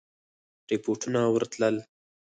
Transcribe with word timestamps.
رپوټونه 0.69 1.21
ورتلل. 1.35 1.75